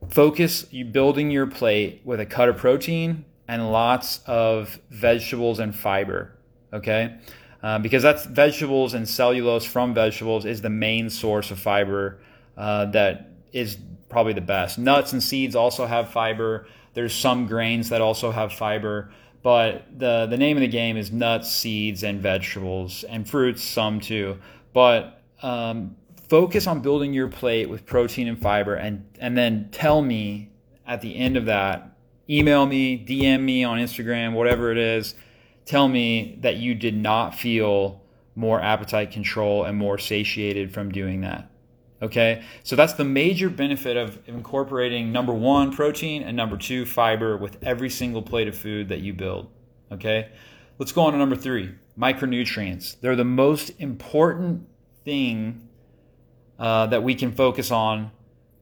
Focus 0.10 0.67
you 0.72 0.86
building 0.86 1.31
your 1.31 1.48
plate 1.48 2.01
with 2.03 2.20
a 2.20 2.25
cut 2.25 2.50
of 2.50 2.58
protein 2.58 3.25
and 3.48 3.72
lots 3.72 4.20
of 4.27 4.79
vegetables 4.91 5.60
and 5.60 5.75
fiber. 5.75 6.38
Okay, 6.74 7.18
uh, 7.62 7.80
because 7.80 8.04
that's 8.04 8.25
vegetables 8.25 8.94
and 8.94 9.08
cellulose 9.08 9.66
from 9.66 9.94
vegetables 9.94 10.46
is 10.46 10.62
the 10.62 10.70
main 10.70 11.10
source 11.10 11.51
of 11.51 11.60
fiber 11.60 12.20
uh, 12.58 12.86
that 12.86 13.30
is 13.51 13.78
probably 14.10 14.34
the 14.34 14.42
best. 14.42 14.78
Nuts 14.78 15.13
and 15.13 15.22
seeds 15.22 15.56
also 15.56 15.86
have 15.86 16.10
fiber. 16.10 16.68
There's 16.94 17.13
some 17.13 17.48
grains 17.48 17.90
that 17.90 18.01
also 18.01 18.32
have 18.32 18.54
fiber, 18.54 19.12
but 19.42 19.86
the 19.98 20.28
the 20.28 20.38
name 20.38 20.58
of 20.58 20.62
the 20.62 20.68
game 20.68 20.98
is 20.98 21.12
nuts, 21.12 21.51
seeds, 21.51 22.04
and 22.04 22.22
vegetables, 22.22 23.04
and 23.04 23.30
fruits 23.30 23.63
some 23.63 24.00
too. 24.00 24.38
But 24.74 25.22
um, 25.42 25.96
focus 26.32 26.66
on 26.66 26.80
building 26.80 27.12
your 27.12 27.28
plate 27.28 27.70
with 27.70 27.86
protein 27.86 28.25
and 28.30 28.42
fiber 28.42 28.74
and 28.74 29.06
and 29.20 29.38
then 29.38 29.68
tell 29.74 30.01
me 30.01 30.50
at 30.88 31.01
the 31.01 31.18
end 31.18 31.36
of 31.36 31.44
that 31.48 31.92
email 32.30 32.66
me 32.66 32.98
dm 33.06 33.42
me 33.42 33.66
on 33.66 33.78
instagram 33.80 34.32
whatever 34.32 34.72
it 34.72 34.78
is 34.78 35.13
tell 35.65 35.88
me 35.88 36.38
that 36.41 36.58
you 36.58 36.75
did 36.75 36.96
not 36.96 37.36
feel 37.36 38.01
more 38.36 38.62
appetite 38.62 39.12
control 39.12 39.63
and 39.63 39.77
more 39.77 39.98
satiated 39.98 40.74
from 40.74 40.91
doing 40.91 41.22
that 41.22 41.51
okay? 42.01 42.44
So 42.63 42.75
that's 42.75 42.94
the 42.94 43.03
major 43.03 43.50
benefit 43.50 43.96
of 43.98 44.18
incorporating 44.27 45.12
number 45.12 45.34
one 45.34 45.72
protein 45.72 46.24
and 46.24 46.36
number 46.36 46.58
two 46.58 46.86
fiber 46.86 47.38
with 47.38 47.58
every 47.62 47.89
single 47.89 48.22
plate 48.22 48.48
of 48.48 48.58
food 48.58 48.89
that 48.89 49.01
you 49.01 49.13
build 49.13 49.50
okay? 49.91 50.30
Let's 50.77 50.91
go 50.91 51.01
on 51.01 51.13
to 51.13 51.20
number 51.20 51.36
three 51.36 51.75
micronutrients. 52.00 53.00
They're 53.00 53.15
the 53.15 53.24
most 53.24 53.72
important 53.80 54.68
thing 55.03 55.68
uh, 56.58 56.88
that 56.88 57.03
we 57.03 57.15
can 57.15 57.32
focus 57.32 57.72
on 57.72 58.12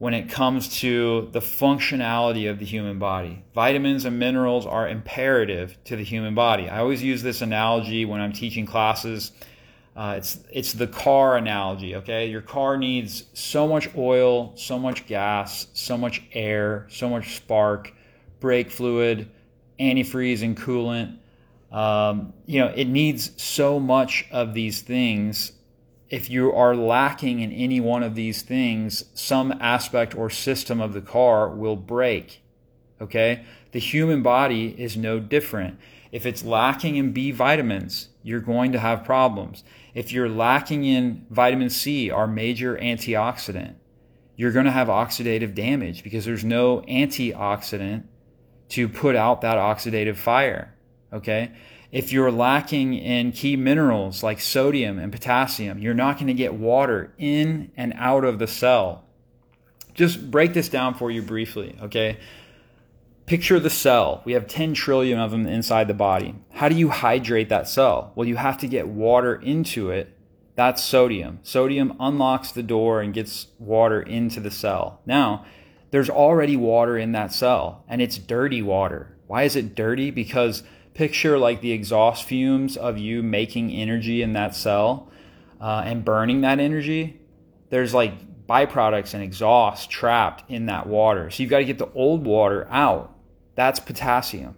when 0.00 0.14
it 0.14 0.30
comes 0.30 0.80
to 0.80 1.28
the 1.32 1.40
functionality 1.40 2.50
of 2.50 2.58
the 2.58 2.64
human 2.64 2.98
body. 2.98 3.44
Vitamins 3.54 4.06
and 4.06 4.18
minerals 4.18 4.64
are 4.64 4.88
imperative 4.88 5.76
to 5.84 5.94
the 5.94 6.02
human 6.02 6.34
body. 6.34 6.70
I 6.70 6.78
always 6.78 7.02
use 7.02 7.22
this 7.22 7.42
analogy 7.42 8.06
when 8.06 8.18
I'm 8.18 8.32
teaching 8.32 8.64
classes. 8.64 9.30
Uh, 9.94 10.14
it's 10.16 10.38
it's 10.50 10.72
the 10.72 10.86
car 10.86 11.36
analogy. 11.36 11.96
Okay, 11.96 12.30
your 12.30 12.40
car 12.40 12.78
needs 12.78 13.26
so 13.34 13.68
much 13.68 13.94
oil, 13.94 14.54
so 14.56 14.78
much 14.78 15.06
gas, 15.06 15.66
so 15.74 15.98
much 15.98 16.22
air, 16.32 16.86
so 16.88 17.10
much 17.10 17.36
spark, 17.36 17.92
brake 18.40 18.70
fluid, 18.70 19.30
antifreeze, 19.78 20.42
and 20.42 20.56
coolant. 20.56 21.18
Um, 21.70 22.32
you 22.46 22.58
know, 22.60 22.68
it 22.68 22.86
needs 22.86 23.32
so 23.40 23.78
much 23.78 24.26
of 24.32 24.54
these 24.54 24.80
things. 24.80 25.52
If 26.10 26.28
you 26.28 26.52
are 26.52 26.74
lacking 26.74 27.38
in 27.40 27.52
any 27.52 27.80
one 27.80 28.02
of 28.02 28.16
these 28.16 28.42
things, 28.42 29.04
some 29.14 29.52
aspect 29.60 30.14
or 30.14 30.28
system 30.28 30.80
of 30.80 30.92
the 30.92 31.00
car 31.00 31.48
will 31.48 31.76
break. 31.76 32.42
Okay, 33.00 33.44
the 33.72 33.78
human 33.78 34.22
body 34.22 34.74
is 34.76 34.96
no 34.96 35.20
different. 35.20 35.78
If 36.12 36.26
it's 36.26 36.44
lacking 36.44 36.96
in 36.96 37.12
B 37.12 37.30
vitamins, 37.30 38.08
you're 38.22 38.40
going 38.40 38.72
to 38.72 38.80
have 38.80 39.04
problems. 39.04 39.62
If 39.94 40.12
you're 40.12 40.28
lacking 40.28 40.84
in 40.84 41.24
vitamin 41.30 41.70
C, 41.70 42.10
our 42.10 42.26
major 42.26 42.76
antioxidant, 42.76 43.74
you're 44.36 44.52
going 44.52 44.66
to 44.66 44.72
have 44.72 44.88
oxidative 44.88 45.54
damage 45.54 46.02
because 46.02 46.24
there's 46.24 46.44
no 46.44 46.80
antioxidant 46.88 48.04
to 48.70 48.88
put 48.88 49.14
out 49.14 49.42
that 49.42 49.58
oxidative 49.58 50.16
fire. 50.16 50.74
Okay. 51.12 51.52
If 51.92 52.12
you're 52.12 52.30
lacking 52.30 52.94
in 52.94 53.32
key 53.32 53.56
minerals 53.56 54.22
like 54.22 54.40
sodium 54.40 54.98
and 54.98 55.12
potassium, 55.12 55.78
you're 55.78 55.94
not 55.94 56.16
going 56.16 56.28
to 56.28 56.34
get 56.34 56.54
water 56.54 57.12
in 57.18 57.72
and 57.76 57.92
out 57.96 58.24
of 58.24 58.38
the 58.38 58.46
cell. 58.46 59.04
Just 59.94 60.30
break 60.30 60.54
this 60.54 60.68
down 60.68 60.94
for 60.94 61.10
you 61.10 61.20
briefly. 61.20 61.76
Okay. 61.82 62.18
Picture 63.26 63.58
the 63.58 63.70
cell. 63.70 64.22
We 64.24 64.32
have 64.32 64.46
10 64.46 64.74
trillion 64.74 65.18
of 65.18 65.30
them 65.30 65.46
inside 65.46 65.88
the 65.88 65.94
body. 65.94 66.34
How 66.52 66.68
do 66.68 66.76
you 66.76 66.88
hydrate 66.90 67.48
that 67.48 67.68
cell? 67.68 68.12
Well, 68.14 68.26
you 68.26 68.36
have 68.36 68.58
to 68.58 68.68
get 68.68 68.88
water 68.88 69.34
into 69.34 69.90
it. 69.90 70.16
That's 70.54 70.84
sodium. 70.84 71.40
Sodium 71.42 71.96
unlocks 71.98 72.52
the 72.52 72.62
door 72.62 73.00
and 73.00 73.14
gets 73.14 73.48
water 73.58 74.00
into 74.02 74.40
the 74.40 74.50
cell. 74.50 75.00
Now, 75.06 75.44
there's 75.90 76.10
already 76.10 76.56
water 76.56 76.98
in 76.98 77.12
that 77.12 77.32
cell, 77.32 77.84
and 77.88 78.00
it's 78.00 78.18
dirty 78.18 78.62
water. 78.62 79.16
Why 79.26 79.44
is 79.44 79.56
it 79.56 79.74
dirty? 79.74 80.10
Because 80.10 80.62
picture 80.94 81.38
like 81.38 81.60
the 81.60 81.72
exhaust 81.72 82.24
fumes 82.24 82.76
of 82.76 82.98
you 82.98 83.22
making 83.22 83.70
energy 83.70 84.22
in 84.22 84.32
that 84.34 84.54
cell 84.54 85.10
uh, 85.60 85.82
and 85.84 86.04
burning 86.04 86.42
that 86.42 86.60
energy. 86.60 87.20
There's 87.70 87.94
like 87.94 88.46
byproducts 88.46 89.14
and 89.14 89.22
exhaust 89.22 89.90
trapped 89.90 90.50
in 90.50 90.66
that 90.66 90.86
water. 90.86 91.30
So 91.30 91.42
you've 91.42 91.50
got 91.50 91.58
to 91.58 91.64
get 91.64 91.78
the 91.78 91.90
old 91.92 92.26
water 92.26 92.66
out 92.70 93.16
that's 93.60 93.78
potassium. 93.78 94.56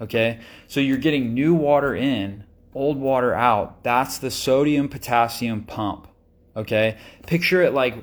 Okay? 0.00 0.40
So 0.68 0.80
you're 0.80 0.96
getting 0.96 1.34
new 1.34 1.54
water 1.54 1.94
in, 1.94 2.44
old 2.74 2.98
water 2.98 3.34
out. 3.34 3.84
That's 3.84 4.16
the 4.16 4.30
sodium 4.30 4.88
potassium 4.88 5.64
pump. 5.64 6.08
Okay? 6.56 6.96
Picture 7.26 7.62
it 7.62 7.74
like 7.74 8.02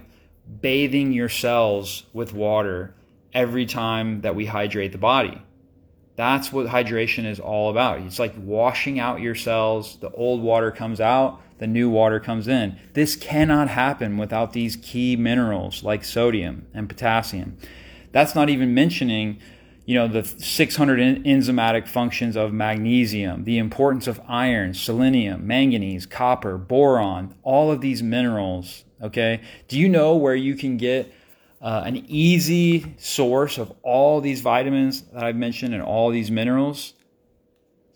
bathing 0.61 1.13
your 1.13 1.29
cells 1.29 2.03
with 2.13 2.31
water 2.31 2.93
every 3.33 3.65
time 3.65 4.21
that 4.21 4.35
we 4.35 4.45
hydrate 4.45 4.91
the 4.91 4.99
body. 4.99 5.41
That's 6.15 6.51
what 6.51 6.67
hydration 6.67 7.25
is 7.25 7.39
all 7.39 7.69
about. 7.69 7.99
It's 8.01 8.19
like 8.19 8.33
washing 8.37 8.99
out 8.99 9.19
your 9.19 9.35
cells. 9.35 9.97
The 9.97 10.11
old 10.11 10.41
water 10.41 10.71
comes 10.71 11.01
out, 11.01 11.41
the 11.57 11.67
new 11.67 11.89
water 11.89 12.19
comes 12.19 12.47
in. 12.47 12.79
This 12.93 13.15
cannot 13.15 13.67
happen 13.67 14.17
without 14.17 14.53
these 14.53 14.77
key 14.77 15.15
minerals 15.15 15.83
like 15.83 16.03
sodium 16.05 16.67
and 16.73 16.87
potassium. 16.87 17.57
That's 18.11 18.35
not 18.35 18.49
even 18.49 18.73
mentioning 18.73 19.41
you 19.85 19.93
know, 19.93 20.07
the 20.07 20.23
600 20.23 21.23
enzymatic 21.25 21.87
functions 21.87 22.35
of 22.35 22.51
magnesium, 22.51 23.43
the 23.43 23.59
importance 23.59 24.07
of 24.07 24.19
iron, 24.27 24.73
selenium, 24.73 25.45
manganese, 25.45 26.07
copper, 26.07 26.57
boron, 26.57 27.35
all 27.43 27.71
of 27.71 27.81
these 27.81 28.01
minerals. 28.01 28.83
Okay. 29.01 29.41
Do 29.67 29.77
you 29.77 29.87
know 29.87 30.15
where 30.15 30.35
you 30.35 30.55
can 30.55 30.77
get 30.77 31.13
uh, 31.65 31.81
an 31.83 32.05
easy 32.07 32.95
source 32.99 33.57
of 33.57 33.73
all 33.81 34.21
these 34.21 34.41
vitamins 34.41 35.01
that 35.01 35.23
I've 35.23 35.35
mentioned 35.35 35.73
and 35.73 35.81
all 35.81 36.11
these 36.11 36.29
minerals? 36.29 36.93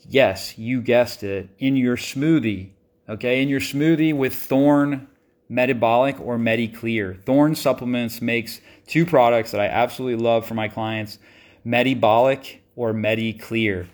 Yes, 0.08 0.58
you 0.58 0.82
guessed 0.82 1.22
it, 1.22 1.50
in 1.60 1.76
your 1.76 1.96
smoothie. 1.96 2.72
Okay. 3.08 3.44
In 3.44 3.48
your 3.48 3.60
smoothie 3.60 4.16
with 4.16 4.34
Thorne 4.34 5.08
Medibolic 5.52 6.20
or 6.20 6.38
MediClear. 6.38 7.24
Thorne 7.24 7.54
Supplements 7.54 8.22
makes 8.24 8.60
two 8.88 9.06
products 9.06 9.52
that 9.52 9.62
I 9.62 9.66
absolutely 9.66 10.24
love 10.24 10.48
for 10.48 10.56
my 10.56 10.68
clients 10.68 11.20
Medibolic 11.66 12.58
or 12.76 12.92
MediClear. 12.92 13.88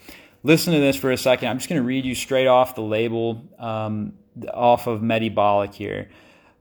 Listen 0.43 0.73
to 0.73 0.79
this 0.79 0.95
for 0.95 1.11
a 1.11 1.17
second. 1.17 1.49
I'm 1.49 1.57
just 1.57 1.67
going 1.67 1.81
to 1.81 1.85
read 1.85 2.05
you 2.05 2.15
straight 2.15 2.47
off 2.47 2.75
the 2.75 2.81
label 2.81 3.43
um, 3.59 4.13
off 4.53 4.87
of 4.87 5.01
Medibolic 5.01 5.73
here. 5.73 6.09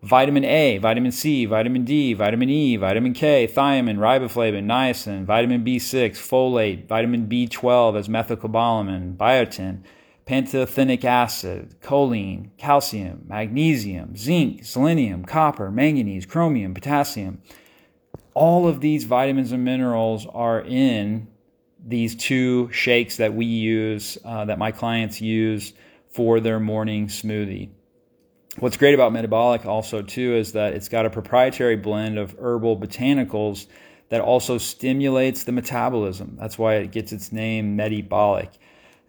Vitamin 0.04 0.44
A, 0.44 0.78
vitamin 0.78 1.10
C, 1.10 1.46
vitamin 1.46 1.84
D, 1.84 2.14
vitamin 2.14 2.50
E, 2.50 2.76
vitamin 2.76 3.14
K, 3.14 3.46
thiamine, 3.46 3.96
riboflavin, 3.96 4.66
niacin, 4.66 5.24
vitamin 5.24 5.64
B6, 5.64 6.10
folate, 6.12 6.86
vitamin 6.86 7.26
B12 7.26 7.98
as 7.98 8.08
methylcobalamin, 8.08 9.16
biotin, 9.16 9.82
pantothenic 10.26 11.04
acid, 11.04 11.74
choline, 11.80 12.50
calcium, 12.58 13.24
magnesium, 13.26 14.14
zinc, 14.14 14.64
selenium, 14.64 15.24
copper, 15.24 15.70
manganese, 15.70 16.26
chromium, 16.26 16.74
potassium 16.74 17.40
all 18.34 18.66
of 18.66 18.80
these 18.80 19.04
vitamins 19.04 19.52
and 19.52 19.64
minerals 19.64 20.26
are 20.26 20.60
in 20.60 21.28
these 21.86 22.16
two 22.16 22.70
shakes 22.72 23.18
that 23.18 23.34
we 23.34 23.46
use, 23.46 24.18
uh, 24.24 24.44
that 24.44 24.58
my 24.58 24.72
clients 24.72 25.20
use 25.20 25.72
for 26.10 26.40
their 26.40 26.58
morning 26.58 27.06
smoothie. 27.06 27.70
What's 28.58 28.76
great 28.76 28.94
about 28.94 29.12
Medibolic 29.12 29.66
also 29.66 30.00
too 30.00 30.34
is 30.36 30.52
that 30.52 30.74
it's 30.74 30.88
got 30.88 31.06
a 31.06 31.10
proprietary 31.10 31.76
blend 31.76 32.18
of 32.18 32.36
herbal 32.38 32.78
botanicals 32.78 33.66
that 34.10 34.20
also 34.20 34.58
stimulates 34.58 35.42
the 35.42 35.50
metabolism. 35.50 36.36
That's 36.40 36.56
why 36.56 36.76
it 36.76 36.92
gets 36.92 37.12
its 37.12 37.32
name 37.32 37.76
Medibolic 37.76 38.50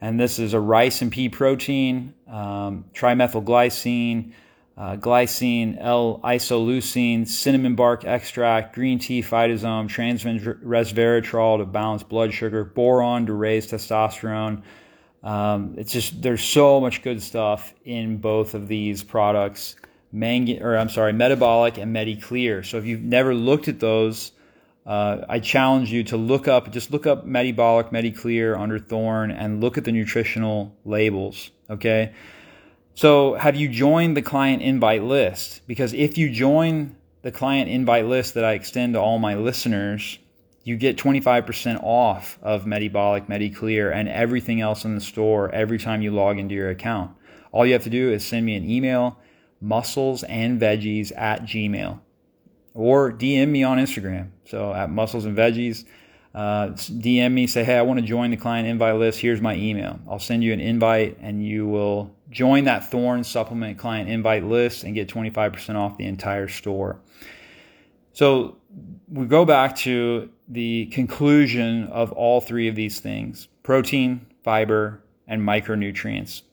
And 0.02 0.20
this 0.20 0.40
is 0.40 0.54
a 0.54 0.60
rice 0.60 1.04
and 1.04 1.12
pea 1.12 1.30
protein, 1.30 2.16
um, 2.28 2.86
trimethylglycine, 2.94 4.34
uh, 4.78 4.96
glycine, 4.98 5.78
L-isoleucine, 5.80 7.28
cinnamon 7.28 7.76
bark 7.76 8.04
extract, 8.04 8.74
green 8.74 8.98
tea 8.98 9.22
phytosome, 9.22 9.88
trans 9.88 10.24
resveratrol 10.24 11.60
to 11.60 11.66
balance 11.66 12.04
blood 12.04 12.34
sugar, 12.34 12.64
boron 12.64 13.28
to 13.28 13.34
raise 13.34 13.68
testosterone. 13.68 14.64
Um, 15.26 15.74
it's 15.78 15.92
just 15.92 16.22
there's 16.22 16.44
so 16.44 16.80
much 16.80 17.02
good 17.02 17.22
stuff 17.22 17.74
in 17.84 18.18
both 18.18 18.54
of 18.54 18.68
these 18.68 19.04
products, 19.04 19.76
Mang- 20.12 20.62
or 20.62 20.78
I'm 20.78 20.90
sorry, 20.90 21.14
Medibolic 21.14 21.82
and 21.82 21.94
MediClear. 21.94 22.64
So 22.64 22.78
if 22.78 22.86
you've 22.86 23.02
never 23.02 23.34
looked 23.34 23.68
at 23.68 23.80
those, 23.80 24.32
uh, 24.86 25.26
I 25.28 25.40
challenge 25.40 25.92
you 25.92 26.04
to 26.06 26.18
look 26.18 26.48
up, 26.48 26.72
just 26.72 26.92
look 26.92 27.08
up 27.08 27.26
Medibolic, 27.26 27.92
MediClear 27.92 28.58
under 28.58 28.78
Thorne, 28.78 29.32
and 29.32 29.62
look 29.62 29.80
at 29.80 29.84
the 29.84 29.92
nutritional 29.92 30.76
labels. 30.86 31.50
Okay. 31.72 32.14
So, 32.94 33.34
have 33.34 33.58
you 33.58 33.68
joined 33.68 34.16
the 34.16 34.22
client 34.22 34.62
invite 34.62 35.04
list? 35.04 35.62
Because 35.68 35.94
if 35.94 36.18
you 36.18 36.30
join 36.30 36.96
the 37.24 37.32
client 37.32 37.70
invite 37.70 38.06
list 38.06 38.36
that 38.36 38.46
I 38.46 38.54
extend 38.54 38.94
to 38.94 39.02
all 39.02 39.20
my 39.20 39.36
listeners, 39.36 40.20
you 40.66 40.76
get 40.76 40.98
25% 40.98 41.82
off 41.84 42.40
of 42.42 42.66
Medibolic, 42.66 43.28
MediClear, 43.28 43.94
and 43.94 44.10
everything 44.10 44.62
else 44.62 44.84
in 44.84 44.96
the 44.96 45.02
store 45.02 45.54
every 45.54 45.78
time 45.78 46.02
you 46.02 46.12
log 46.12 46.40
into 46.40 46.56
your 46.56 46.72
account. 46.72 47.12
All 47.52 47.68
you 47.68 47.74
have 47.74 47.84
to 47.84 47.90
do 47.92 48.12
is 48.12 48.26
send 48.26 48.48
me 48.48 48.56
an 48.56 48.68
email, 48.68 49.20
muscles 49.62 50.24
and 50.24 50.60
veggies 50.60 51.16
at 51.16 51.44
gmail, 51.44 52.00
or 52.74 53.14
DM 53.14 53.50
me 53.50 53.64
on 53.64 53.78
Instagram. 53.78 54.32
So, 54.46 54.74
at 54.74 54.90
muscles 54.90 55.26
and 55.26 55.38
veggies, 55.38 55.86
uh, 56.34 56.70
DM 56.70 57.32
me, 57.32 57.46
say, 57.46 57.64
hey, 57.64 57.78
I 57.78 57.84
want 57.84 58.00
to 58.00 58.06
join 58.06 58.32
the 58.32 58.38
client 58.38 58.68
invite 58.68 58.96
list. 58.96 59.20
Here's 59.20 59.42
my 59.42 59.56
email. 59.56 60.00
I'll 60.10 60.20
send 60.20 60.44
you 60.44 60.52
an 60.52 60.60
invite 60.60 61.20
and 61.22 61.46
you 61.46 61.68
will 61.68 62.14
join 62.32 62.64
that 62.64 62.90
Thorne 62.90 63.24
supplement 63.24 63.78
client 63.78 64.10
invite 64.10 64.44
list 64.44 64.84
and 64.84 64.96
get 64.96 65.08
25% 65.08 65.76
off 65.76 65.98
the 65.98 66.06
entire 66.06 66.48
store. 66.48 67.00
So 68.12 68.58
we 69.08 69.26
go 69.26 69.46
back 69.46 69.76
to 69.78 70.30
the 70.48 70.88
conclusion 70.88 71.88
of 71.88 72.12
all 72.12 72.42
three 72.42 72.68
of 72.68 72.76
these 72.76 73.00
things 73.00 73.48
protein, 73.64 74.26
fiber, 74.44 75.02
and 75.28 75.42
micronutrients. 75.42 76.44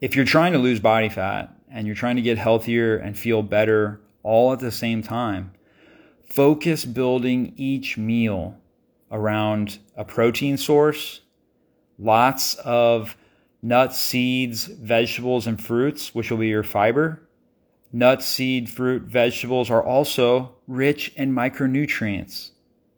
If 0.00 0.16
you're 0.16 0.24
trying 0.24 0.52
to 0.52 0.58
lose 0.58 0.80
body 0.80 1.08
fat 1.08 1.54
and 1.70 1.86
you're 1.86 1.96
trying 1.96 2.16
to 2.16 2.22
get 2.22 2.38
healthier 2.38 2.96
and 2.96 3.16
feel 3.16 3.42
better 3.42 4.00
all 4.22 4.52
at 4.52 4.58
the 4.58 4.70
same 4.70 5.02
time, 5.02 5.52
focus 6.30 6.84
building 6.84 7.52
each 7.56 7.96
meal 7.98 8.56
around 9.10 9.78
a 9.96 10.04
protein 10.04 10.56
source, 10.56 11.20
lots 11.98 12.54
of 12.56 13.16
nuts, 13.62 13.98
seeds, 13.98 14.64
vegetables, 14.66 15.46
and 15.46 15.62
fruits, 15.62 16.14
which 16.14 16.30
will 16.30 16.38
be 16.38 16.48
your 16.48 16.62
fiber. 16.62 17.23
Nuts, 17.94 18.26
seed, 18.26 18.68
fruit, 18.68 19.02
vegetables 19.02 19.70
are 19.70 19.80
also 19.80 20.50
rich 20.66 21.12
in 21.14 21.32
micronutrients. 21.32 22.50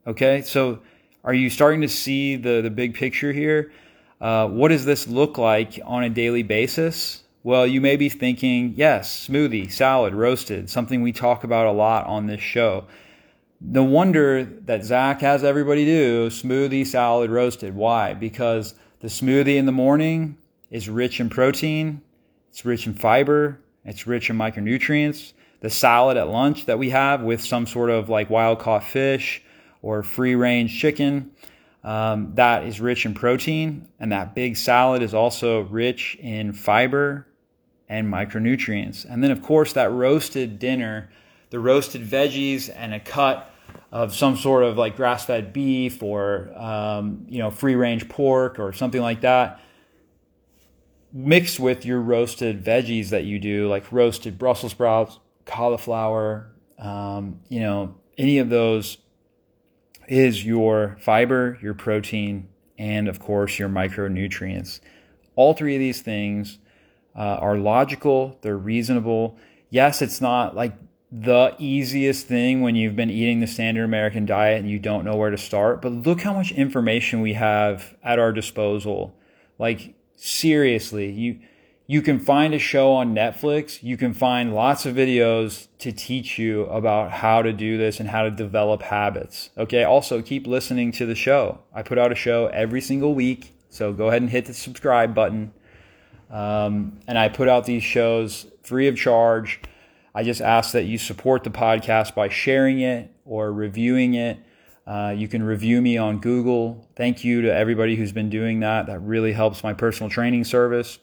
Okay, 0.07 0.41
so 0.41 0.79
are 1.23 1.35
you 1.35 1.51
starting 1.51 1.83
to 1.83 1.89
see 1.89 2.37
the, 2.37 2.63
the 2.63 2.71
big 2.71 2.95
picture 2.95 3.31
here? 3.31 3.73
Uh, 4.23 4.49
what 4.49 4.69
does 4.69 4.87
this 4.87 5.07
look 5.07 5.37
like 5.37 5.79
on 5.85 6.03
a 6.03 6.09
daily 6.09 6.43
basis? 6.43 7.25
Well, 7.43 7.67
you 7.67 7.83
may 7.83 7.97
be 7.97 8.09
thinking, 8.09 8.73
yes, 8.75 9.29
smoothie, 9.29 9.71
salad, 9.71 10.15
roasted, 10.15 10.71
something 10.71 11.03
we 11.03 11.13
talk 11.13 11.45
about 11.45 11.67
a 11.67 11.73
lot 11.73 12.07
on 12.07 12.27
this 12.27 12.41
show. 12.41 12.87
No 13.61 13.85
wonder 13.85 14.45
that 14.45 14.83
Zach 14.83 15.21
has 15.21 15.45
everybody 15.45 15.85
do 15.85 16.31
smoothie, 16.31 16.87
salad, 16.87 17.31
roasted. 17.31 17.75
Why? 17.75 18.15
Because 18.15 18.75
the 19.01 19.09
smoothie 19.09 19.57
in 19.57 19.67
the 19.67 19.73
morning 19.73 20.39
is 20.71 20.89
rich 20.89 21.21
in 21.21 21.29
protein, 21.29 22.01
it's 22.49 22.65
rich 22.65 22.87
in 22.87 22.95
fiber, 22.95 23.61
it's 23.87 24.07
rich 24.07 24.29
in 24.29 24.37
micronutrients. 24.37 25.33
The 25.61 25.71
salad 25.71 26.17
at 26.17 26.29
lunch 26.29 26.67
that 26.67 26.79
we 26.79 26.91
have 26.91 27.23
with 27.23 27.43
some 27.43 27.67
sort 27.67 27.89
of 27.91 28.09
like 28.09 28.29
wild 28.29 28.59
caught 28.59 28.85
fish 28.85 29.43
or 29.81 30.03
free 30.03 30.35
range 30.35 30.79
chicken, 30.79 31.31
um, 31.83 32.33
that 32.35 32.65
is 32.65 32.81
rich 32.81 33.07
in 33.07 33.15
protein. 33.15 33.89
And 33.99 34.13
that 34.13 34.35
big 34.35 34.57
salad 34.57 35.03
is 35.03 35.15
also 35.15 35.61
rich 35.63 36.17
in 36.21 36.53
fiber 36.53 37.27
and 37.89 38.13
micronutrients. 38.13 39.07
And 39.09 39.23
then, 39.23 39.31
of 39.31 39.43
course, 39.43 39.73
that 39.75 39.91
roasted 39.93 40.59
dinner, 40.59 41.09
the 41.51 41.61
roasted 41.61 42.03
veggies 42.03 42.71
and 42.75 42.93
a 42.93 43.01
cut 43.01 43.51
of 43.93 44.15
some 44.15 44.37
sort 44.37 44.65
of 44.65 44.77
like 44.77 44.97
grass 44.97 45.25
fed 45.25 45.53
beef 45.53 46.03
or, 46.03 46.51
um, 46.57 47.25
you 47.29 47.39
know, 47.39 47.51
free 47.51 47.77
range 47.77 48.09
pork 48.09 48.59
or 48.59 48.73
something 48.73 49.01
like 49.01 49.21
that 49.21 49.61
mixed 51.17 51.59
with 51.59 51.87
your 51.87 51.99
roasted 51.99 52.63
veggies 52.63 53.09
that 53.09 53.25
you 53.25 53.39
do, 53.39 53.69
like 53.69 53.91
roasted 53.91 54.37
Brussels 54.37 54.73
sprouts, 54.73 55.19
cauliflower, 55.47 56.53
um, 56.79 57.41
you 57.49 57.59
know, 57.59 57.95
any 58.19 58.39
of 58.39 58.51
those 58.51 58.99
is 60.09 60.45
your 60.45 60.99
fiber, 61.01 61.59
your 61.63 61.73
protein, 61.73 62.49
and 62.79 63.09
of 63.09 63.19
course 63.19 63.59
your 63.59 63.71
micronutrients. 63.71 64.81
All 65.37 65.55
three 65.55 65.75
of 65.75 65.81
these 65.81 66.03
things 66.03 66.59
uh, 67.17 67.39
are 67.41 67.57
logical, 67.57 68.39
they're 68.43 68.59
reasonable. 68.59 69.39
Yes, 69.71 70.03
it's 70.03 70.21
not 70.21 70.55
like 70.55 70.75
the 71.11 71.55
easiest 71.59 72.27
thing 72.27 72.61
when 72.61 72.77
you've 72.77 72.97
been 72.97 73.11
eating 73.11 73.41
the 73.41 73.47
standard 73.47 73.85
American 73.85 74.27
diet 74.27 74.61
and 74.61 74.71
you 74.71 74.79
don't 74.79 75.05
know 75.07 75.17
where 75.17 75.31
to 75.31 75.39
start, 75.39 75.81
but 75.81 75.93
look 75.93 76.21
how 76.21 76.35
much 76.35 76.53
information 76.53 77.23
we 77.23 77.33
have 77.33 77.97
at 78.03 78.19
our 78.19 78.33
disposal. 78.33 79.17
Like, 79.59 79.95
seriously, 80.17 81.11
you 81.11 81.39
you 81.89 82.03
can 82.03 82.19
find 82.19 82.53
a 82.53 82.59
show 82.59 82.93
on 82.93 83.15
Netflix. 83.15 83.81
You 83.81 83.97
can 83.97 84.13
find 84.13 84.53
lots 84.53 84.87
of 84.87 84.97
videos 84.97 85.69
to 85.79 85.93
teach 85.93 86.37
you 86.37 86.65
about 86.65 87.13
how 87.13 87.43
to 87.43 87.53
do 87.53 87.79
this 87.79 88.01
and 88.01 88.09
how 88.09 88.25
to 88.25 88.31
develop 88.31 88.83
habits. 88.83 89.51
Okay. 89.57 89.85
Also, 89.85 90.21
keep 90.21 90.49
listening 90.49 90.91
to 90.93 91.07
the 91.07 91.15
show. 91.15 91.61
I 91.73 91.83
put 91.83 91.97
out 91.97 92.11
a 92.11 92.17
show 92.17 92.47
every 92.49 92.81
single 92.81 93.15
week. 93.15 93.53
So 93.71 93.93
go 93.93 94.09
ahead 94.09 94.21
and 94.21 94.31
hit 94.31 94.47
the 94.47 94.55
subscribe 94.55 95.15
button. 95.15 95.53
Um, 96.29 96.99
and 97.07 97.17
I 97.17 97.29
put 97.29 97.49
out 97.49 97.67
these 97.67 97.85
shows 97.85 98.47
free 98.65 98.89
of 98.89 98.97
charge. 98.97 99.61
I 100.13 100.25
just 100.25 100.41
ask 100.41 100.73
that 100.73 100.85
you 100.87 100.99
support 100.99 101.45
the 101.45 101.51
podcast 101.51 102.17
by 102.17 102.29
sharing 102.29 102.81
it 102.81 103.13
or 103.25 103.53
reviewing 103.53 104.15
it. 104.15 104.39
Uh, 104.87 105.13
you 105.17 105.27
can 105.27 105.43
review 105.43 105.83
me 105.83 105.99
on 105.99 106.19
Google. 106.21 106.89
Thank 106.95 107.25
you 107.25 107.43
to 107.43 107.53
everybody 107.53 107.97
who's 107.97 108.13
been 108.13 108.31
doing 108.31 108.61
that. 108.61 108.87
That 108.87 109.01
really 109.01 109.33
helps 109.33 109.65
my 109.65 109.73
personal 109.73 110.09
training 110.09 110.45
service. 110.45 110.99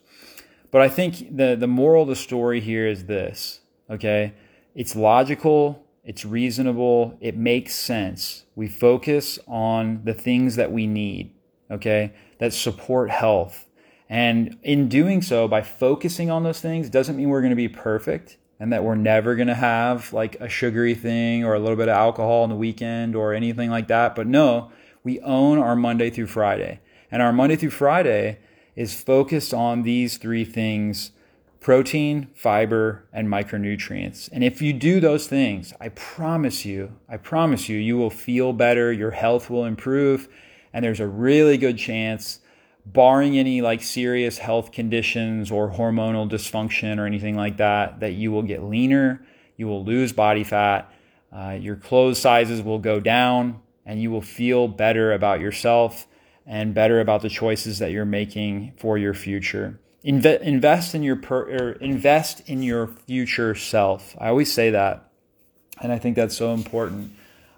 But 0.71 0.81
I 0.81 0.89
think 0.89 1.35
the, 1.35 1.55
the 1.55 1.67
moral 1.67 2.03
of 2.03 2.09
the 2.09 2.15
story 2.15 2.59
here 2.61 2.87
is 2.87 3.05
this, 3.05 3.59
okay? 3.89 4.33
It's 4.73 4.95
logical, 4.95 5.85
it's 6.03 6.25
reasonable, 6.25 7.17
it 7.21 7.37
makes 7.37 7.75
sense. 7.75 8.45
We 8.55 8.67
focus 8.67 9.37
on 9.47 10.01
the 10.03 10.13
things 10.13 10.55
that 10.55 10.71
we 10.71 10.87
need, 10.87 11.35
okay, 11.69 12.13
that 12.39 12.53
support 12.53 13.11
health. 13.11 13.67
And 14.09 14.57
in 14.63 14.89
doing 14.89 15.21
so, 15.21 15.47
by 15.47 15.61
focusing 15.61 16.31
on 16.31 16.43
those 16.43 16.61
things, 16.61 16.89
doesn't 16.89 17.17
mean 17.17 17.29
we're 17.29 17.41
going 17.41 17.51
to 17.51 17.55
be 17.55 17.69
perfect 17.69 18.37
and 18.63 18.71
that 18.71 18.85
we're 18.85 18.95
never 18.95 19.35
going 19.35 19.49
to 19.49 19.53
have 19.53 20.13
like 20.13 20.37
a 20.39 20.47
sugary 20.47 20.95
thing 20.95 21.43
or 21.43 21.53
a 21.53 21.59
little 21.59 21.75
bit 21.75 21.89
of 21.89 21.95
alcohol 21.97 22.43
on 22.43 22.49
the 22.49 22.55
weekend 22.55 23.13
or 23.13 23.33
anything 23.33 23.69
like 23.69 23.89
that. 23.89 24.15
But 24.15 24.25
no, 24.25 24.71
we 25.03 25.19
own 25.19 25.57
our 25.57 25.75
Monday 25.75 26.09
through 26.09 26.27
Friday. 26.27 26.79
And 27.11 27.21
our 27.21 27.33
Monday 27.33 27.57
through 27.57 27.71
Friday 27.71 28.39
is 28.73 28.93
focused 28.93 29.53
on 29.53 29.83
these 29.83 30.15
three 30.15 30.45
things 30.45 31.11
protein, 31.59 32.29
fiber, 32.35 33.03
and 33.11 33.27
micronutrients. 33.27 34.29
And 34.31 34.45
if 34.45 34.61
you 34.61 34.71
do 34.71 35.01
those 35.01 35.27
things, 35.27 35.73
I 35.81 35.89
promise 35.89 36.63
you, 36.63 36.93
I 37.09 37.17
promise 37.17 37.67
you, 37.67 37.77
you 37.77 37.97
will 37.97 38.09
feel 38.09 38.53
better, 38.53 38.93
your 38.93 39.11
health 39.11 39.49
will 39.49 39.65
improve, 39.65 40.29
and 40.71 40.85
there's 40.85 41.01
a 41.01 41.07
really 41.07 41.57
good 41.57 41.77
chance, 41.77 42.39
barring 42.85 43.37
any 43.37 43.61
like 43.61 43.81
serious 43.81 44.37
health 44.37 44.71
conditions 44.71 45.51
or 45.51 45.71
hormonal 45.71 46.29
dysfunction 46.29 46.99
or 46.99 47.05
anything 47.05 47.35
like 47.35 47.57
that, 47.57 47.99
that 48.01 48.13
you 48.13 48.31
will 48.31 48.41
get 48.41 48.63
leaner, 48.63 49.25
you 49.57 49.67
will 49.67 49.83
lose 49.83 50.11
body 50.11 50.43
fat, 50.43 50.91
uh, 51.31 51.57
your 51.59 51.75
clothes 51.75 52.19
sizes 52.19 52.61
will 52.61 52.79
go 52.79 52.99
down, 52.99 53.61
and 53.85 54.01
you 54.01 54.11
will 54.11 54.21
feel 54.21 54.67
better 54.67 55.13
about 55.13 55.39
yourself 55.39 56.07
and 56.45 56.73
better 56.73 56.99
about 56.99 57.21
the 57.21 57.29
choices 57.29 57.79
that 57.79 57.91
you're 57.91 58.05
making 58.05 58.73
for 58.77 58.97
your 58.97 59.13
future. 59.13 59.79
Inve- 60.05 60.41
invest 60.41 60.93
in 60.93 61.03
your 61.03 61.15
per- 61.15 61.71
invest 61.73 62.47
in 62.49 62.61
your 62.61 62.87
future 62.87 63.55
self. 63.55 64.15
I 64.19 64.27
always 64.27 64.51
say 64.51 64.71
that, 64.71 65.09
and 65.81 65.91
I 65.91 65.97
think 65.97 66.17
that's 66.17 66.35
so 66.35 66.53
important. 66.53 67.13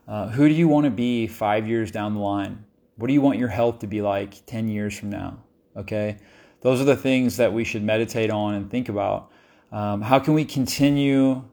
Uh, 0.07 0.29
who 0.29 0.47
do 0.47 0.53
you 0.53 0.67
want 0.67 0.85
to 0.85 0.91
be 0.91 1.25
five 1.25 1.67
years 1.67 1.89
down 1.91 2.13
the 2.13 2.19
line? 2.19 2.64
What 2.97 3.08
do 3.08 3.13
you 3.13 3.21
want 3.21 3.39
your 3.39 3.49
health 3.49 3.79
to 3.79 3.88
be 3.88 4.01
like 4.01 4.45
ten 4.45 4.67
years 4.67 4.97
from 4.97 5.10
now? 5.10 5.39
Okay, 5.75 6.17
those 6.62 6.79
are 6.79 6.86
the 6.86 6.95
things 6.95 7.38
that 7.38 7.51
we 7.51 7.63
should 7.63 7.84
meditate 7.84 8.31
on 8.31 8.53
and 8.53 8.71
think 8.71 8.89
about. 8.89 9.31
Um, 9.71 10.01
how 10.01 10.19
can 10.19 10.34
we 10.34 10.45
continue 10.45 11.43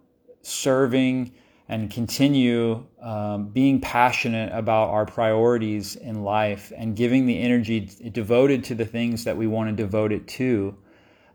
serving 0.43 1.33
and 1.69 1.91
continue 1.91 2.85
um, 3.01 3.49
being 3.49 3.81
passionate 3.81 4.53
about 4.53 4.91
our 4.91 5.07
priorities 5.07 5.97
in 5.97 6.23
life 6.23 6.73
and 6.77 6.95
giving 6.95 7.27
the 7.27 7.41
energy 7.41 7.81
devoted 8.13 8.63
to 8.65 8.75
the 8.75 8.85
things 8.85 9.25
that 9.25 9.37
we 9.37 9.47
want 9.47 9.71
to 9.71 9.83
devote 9.83 10.13
it 10.13 10.29
to 10.29 10.77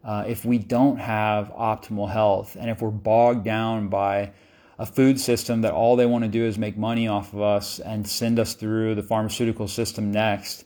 uh, 0.03 0.23
if 0.27 0.45
we 0.45 0.57
don't 0.57 0.97
have 0.97 1.51
optimal 1.53 2.09
health 2.09 2.55
and 2.59 2.69
if 2.69 2.81
we're 2.81 2.91
bogged 2.91 3.43
down 3.43 3.87
by 3.87 4.31
a 4.79 4.85
food 4.85 5.19
system 5.19 5.61
that 5.61 5.73
all 5.73 5.95
they 5.95 6.05
want 6.05 6.23
to 6.23 6.29
do 6.29 6.43
is 6.43 6.57
make 6.57 6.77
money 6.77 7.07
off 7.07 7.33
of 7.33 7.41
us 7.41 7.79
and 7.79 8.07
send 8.07 8.39
us 8.39 8.53
through 8.53 8.95
the 8.95 9.03
pharmaceutical 9.03 9.67
system 9.67 10.11
next. 10.11 10.65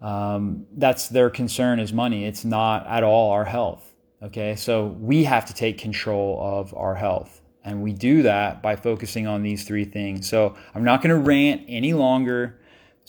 Um, 0.00 0.66
that's 0.76 1.08
their 1.08 1.30
concern 1.30 1.80
is 1.80 1.92
money. 1.92 2.24
It's 2.24 2.44
not 2.44 2.86
at 2.86 3.02
all 3.02 3.32
our 3.32 3.44
health. 3.44 3.92
Okay? 4.22 4.54
So 4.54 4.86
we 4.86 5.24
have 5.24 5.46
to 5.46 5.54
take 5.54 5.78
control 5.78 6.38
of 6.40 6.74
our 6.74 6.94
health. 6.94 7.40
And 7.64 7.82
we 7.82 7.92
do 7.92 8.22
that 8.22 8.62
by 8.62 8.76
focusing 8.76 9.26
on 9.26 9.42
these 9.42 9.64
three 9.64 9.84
things. 9.84 10.28
So 10.28 10.56
I'm 10.74 10.84
not 10.84 11.02
going 11.02 11.14
to 11.14 11.20
rant 11.20 11.62
any 11.68 11.92
longer. 11.92 12.59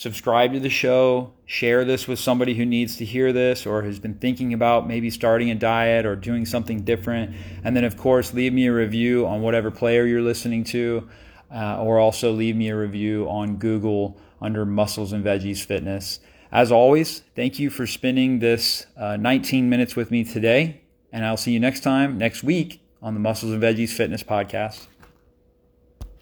Subscribe 0.02 0.52
to 0.54 0.60
the 0.60 0.68
show, 0.68 1.32
share 1.46 1.86
this 1.86 2.08
with 2.08 2.18
somebody 2.18 2.56
who 2.56 2.66
needs 2.66 2.96
to 2.98 3.06
hear 3.06 3.32
this 3.32 3.68
or 3.68 3.84
has 3.84 4.00
been 4.00 4.16
thinking 4.16 4.52
about 4.52 4.88
maybe 4.88 5.12
starting 5.12 5.52
a 5.52 5.54
diet 5.54 6.08
or 6.08 6.16
doing 6.16 6.44
something 6.44 6.82
different. 6.82 7.36
And 7.64 7.78
then, 7.78 7.84
of 7.84 7.98
course, 7.98 8.34
leave 8.34 8.52
me 8.52 8.66
a 8.66 8.74
review 8.74 9.28
on 9.28 9.44
whatever 9.44 9.70
player 9.70 10.08
you're 10.08 10.24
listening 10.24 10.64
to, 10.64 11.08
uh, 11.54 11.84
or 11.84 12.00
also 12.00 12.32
leave 12.32 12.56
me 12.56 12.70
a 12.70 12.76
review 12.76 13.30
on 13.30 13.58
Google 13.58 14.20
under 14.42 14.66
Muscles 14.66 15.14
and 15.14 15.24
Veggies 15.24 15.64
Fitness. 15.64 16.20
As 16.52 16.72
always, 16.72 17.20
thank 17.36 17.60
you 17.60 17.70
for 17.70 17.86
spending 17.86 18.40
this 18.40 18.88
uh, 18.98 19.18
19 19.18 19.70
minutes 19.70 19.96
with 19.96 20.10
me 20.10 20.24
today. 20.24 20.82
And 21.12 21.24
I'll 21.24 21.38
see 21.38 21.52
you 21.52 21.60
next 21.60 21.82
time, 21.82 22.18
next 22.18 22.42
week, 22.42 22.82
on 23.04 23.14
the 23.14 23.20
Muscles 23.20 23.52
and 23.52 23.62
Veggies 23.62 23.92
Fitness 23.92 24.24
Podcast. 24.24 24.88